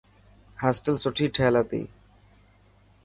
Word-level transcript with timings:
هاسپيٽل 0.61 0.95
سٺي 1.03 1.25
ٺهيل 1.35 1.55
هتي. 1.61 1.81